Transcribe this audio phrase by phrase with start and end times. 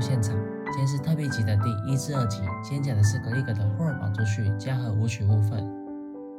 [0.00, 0.34] 现场。
[0.66, 5.64] 今天是特别集的第一至二集，今天讲的是格里格的霍尔堡组曲加和舞曲部分。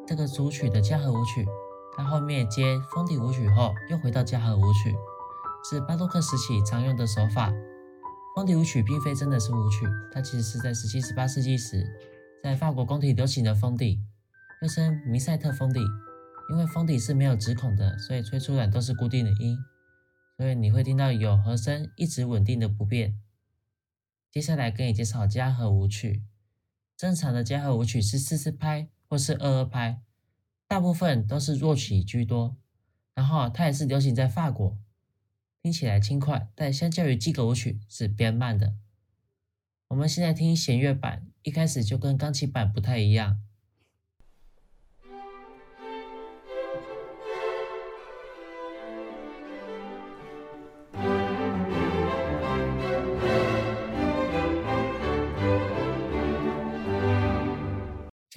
[0.08, 1.46] 这个组曲的加和舞曲，
[1.96, 4.96] 它后面接风笛舞曲后，又回到加和舞曲，
[5.70, 7.52] 是巴洛克时期常用的手法。
[8.36, 11.86] 风笛舞曲并非真的是舞曲，它其实是在十七、十八世纪时，
[12.42, 14.00] 在法国宫廷流行的风笛，
[14.62, 15.82] 又称弥赛特风笛。
[16.50, 19.56] 因为风笛是没有指孔的，所以吹出来都是固定的音，
[20.38, 23.14] 所以你会听到有和声一直稳定的不变。
[24.32, 26.24] 接下来给你介绍加和舞曲。
[26.96, 30.02] 正常的加和舞曲是四四拍或是二二拍，
[30.68, 32.58] 大部分都是弱曲居多。
[33.16, 34.78] 然后它也是流行在法国，
[35.62, 38.76] 听起来轻快，但相较于基格舞曲是偏慢的。
[39.88, 43.42] 我们现在听弦乐版，一开始就跟钢琴版不太一样。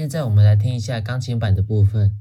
[0.03, 2.19] 现在我们来听一下钢琴版的部分。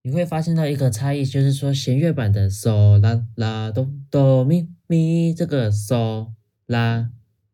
[0.00, 6.28] 你会发现到一个差异，就是说弦乐版的嗦啦啦哆哆咪咪这个嗦
[6.64, 7.10] 啦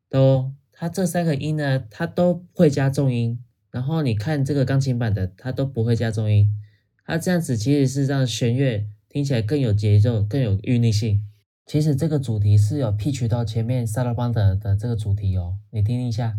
[0.08, 3.42] 哆，它这三个音呢，它都会加重音。
[3.70, 6.52] 然后你看这个钢琴版的，它都不会加重音，
[7.04, 11.24] 它这样子其实是让弦乐听起来更有节奏、更有韵律性。
[11.66, 16.36] 其实这个主题是有 pitch 到前面萨拉邦德的这个主题哦，你听一下。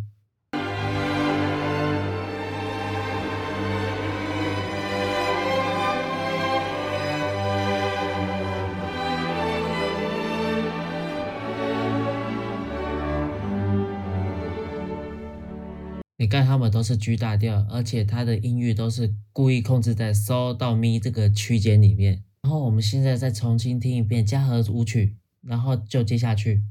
[16.22, 22.24] 你看，他们都是 G 大调，而且它的音域都是故意控制在 So 到 Mi 这个区间里面。
[22.44, 26.62] 然后我们现在再重新听一遍加和舞曲，然后就接下去。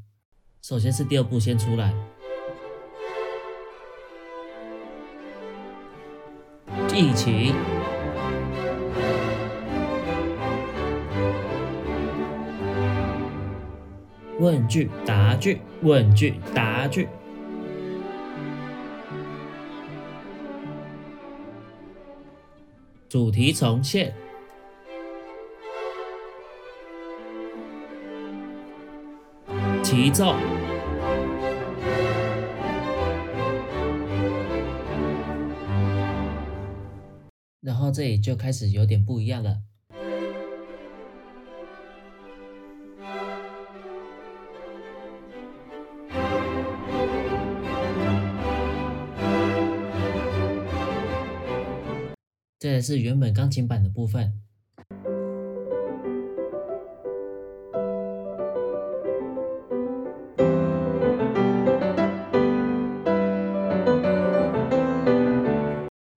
[0.63, 1.93] 首先是第二步先出来，
[6.95, 7.53] 一起
[14.39, 17.09] 问句答句，问句答句。
[23.11, 24.15] 主题重现，
[29.83, 30.37] 齐奏，
[37.61, 39.70] 然后这里就开始有点不一样了。
[52.61, 54.35] 这是原本钢琴版的部分。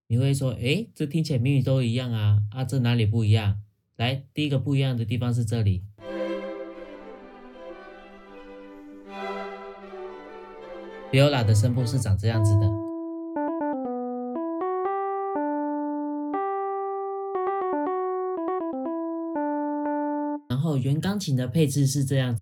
[0.08, 3.60] 你会说，哎，这听起来明明都一样啊，啊，这哪里不一样？
[3.94, 5.84] 来，第一个不一样的地方是这里。
[11.12, 12.91] Viola 的声部是长这样子的。
[20.62, 22.38] 后原钢琴的配置是这样：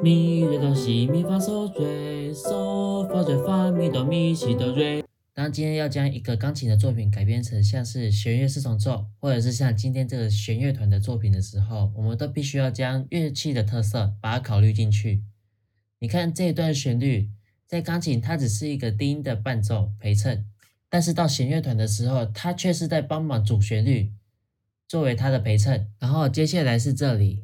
[0.00, 5.04] 咪瑞哆西咪发嗦瑞嗦发瑞发咪哆咪西哆瑞。
[5.34, 15.24] 当今天要将一个钢琴的作品改编成像是弦乐四重奏，或者是像今天这个弦乐团的作品的时候，我们都必须要将乐器的特色把它考虑进去。
[15.98, 17.30] 你看这一段旋律，
[17.66, 20.44] 在钢琴它只是一个低音的伴奏陪衬，
[20.88, 24.12] 但是到弦乐团的时候，它却是在帮忙主旋律
[24.86, 25.88] 作为它的陪衬。
[25.98, 27.42] 然后接下来是这里。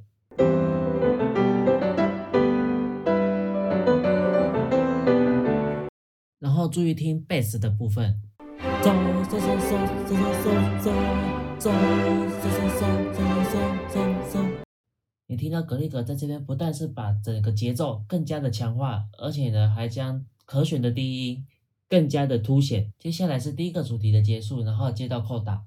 [6.61, 8.21] 后注意听贝斯的部分，
[15.27, 21.47] 你听到格里格在这边不但是把整个节奏更加的强化，而且呢还将可选的低音
[21.89, 22.93] 更加的凸显。
[22.99, 25.63] 接下来是第一个主题的结束，然后接到扣打。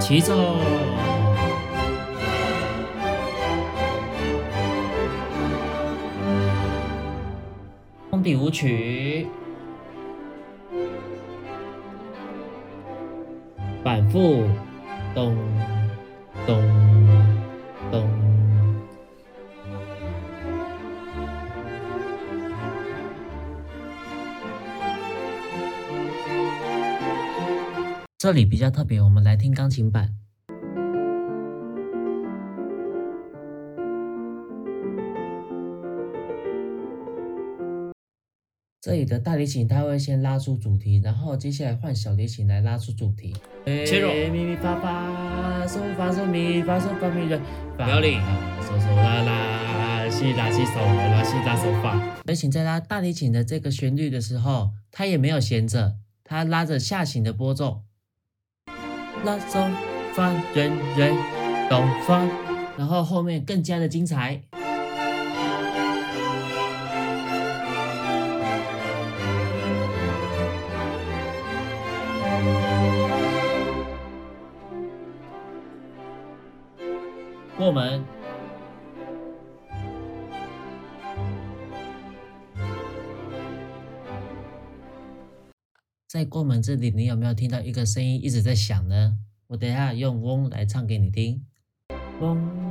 [0.00, 0.34] 齐奏，
[8.22, 9.26] 第五曲
[13.82, 14.46] 反复
[15.14, 15.34] 咚
[16.46, 16.62] 咚
[17.90, 18.08] 咚
[28.18, 30.19] 这里比较特别我们来听钢琴版。
[38.82, 43.36] 这里的大提琴它会先拉出主题，然后接下来换小提琴来拉出主题。
[43.66, 48.18] 切入咪咪发发嗦发嗦咪发嗦发咪来，摇铃
[48.62, 52.00] 嗦嗦啦啦西啦西嗦啦西啦嗦发。
[52.16, 57.82] 小提琴在拉大提琴的这个旋律的时候，它也没有闲着，它拉着下行的波奏，
[59.26, 59.70] 拉嗦
[60.14, 61.10] 发瑞瑞
[61.68, 62.26] 哆发，
[62.78, 64.40] 然后后面更加的精彩。
[77.70, 78.04] 过门。
[86.08, 89.16] 在过门这里，你有没有听到一个声音一直在响呢？
[89.46, 91.44] 我等一下用嗡来唱给你听。
[92.20, 92.69] 嗡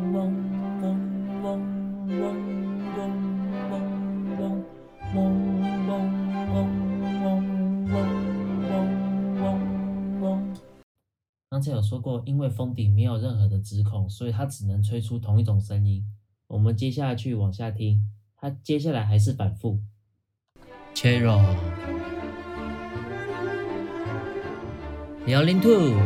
[11.59, 16.01] 刚才有说过，因为封顶没有任何的指孔，所以它只能吹出同一种声音。
[16.47, 18.01] 我们接下去往下听，
[18.37, 19.77] 它接下来还是反复。
[20.95, 21.43] Cello。
[25.27, 25.99] Violin two,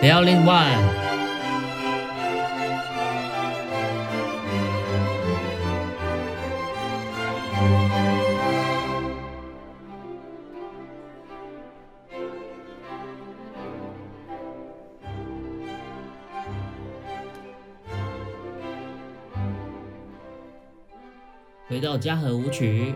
[0.00, 0.88] violin one,
[21.72, 22.94] 《回到嘉禾舞曲》。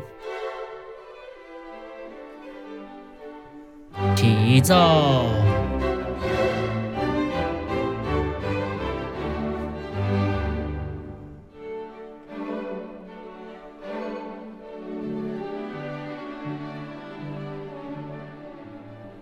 [4.14, 4.74] 起奏，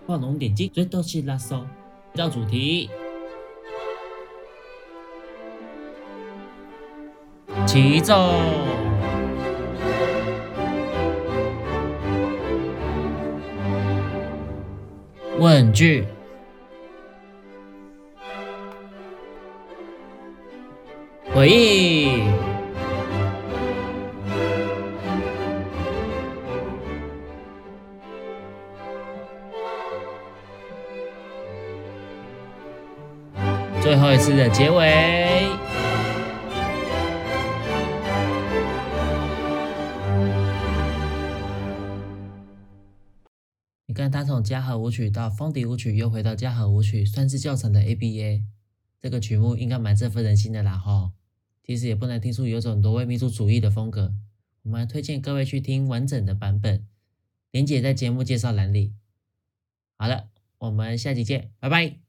[0.05, 1.59] 画龙点睛，最多是拉手，
[2.11, 2.89] 回到主题，
[7.65, 8.33] 起奏。
[15.37, 16.05] 问句，
[21.33, 22.23] 回忆，
[33.81, 35.64] 最后一次的结尾。
[44.45, 48.43] 嘉禾舞曲到风笛舞曲，又回到嘉禾舞曲，算是较长的 ABA。
[49.01, 51.11] 这个曲目应该蛮振奋人心的啦吼。
[51.63, 54.13] 其实也不难听出有种挪威民族主义的风格。
[54.61, 56.85] 我们推荐各位去听完整的版本，
[57.51, 58.93] 莲姐在节目介绍栏里。
[59.97, 62.04] 好了，我们下期见，拜拜。